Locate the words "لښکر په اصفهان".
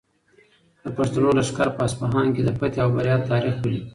1.37-2.27